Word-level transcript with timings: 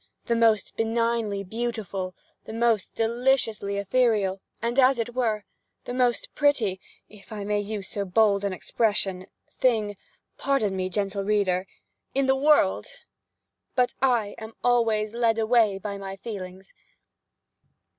the 0.25 0.35
most 0.35 0.75
benignly 0.75 1.43
beautiful, 1.43 2.15
the 2.45 2.53
most 2.53 2.95
deliciously 2.95 3.77
ethereal, 3.77 4.41
and, 4.59 4.79
as 4.79 4.97
it 4.97 5.13
were, 5.13 5.45
the 5.85 5.93
most 5.93 6.27
pretty 6.33 6.79
(if 7.07 7.31
I 7.31 7.43
may 7.43 7.59
use 7.59 7.89
so 7.89 8.03
bold 8.03 8.43
an 8.43 8.51
expression) 8.51 9.27
thing 9.47 9.95
(pardon 10.39 10.75
me, 10.75 10.89
gentle 10.89 11.23
reader!) 11.23 11.67
in 12.15 12.25
the 12.25 12.35
world—but 12.35 13.93
I 14.01 14.33
am 14.39 14.53
always 14.63 15.13
led 15.13 15.37
away 15.37 15.77
by 15.77 15.99
my 15.99 16.15
feelings. 16.15 16.73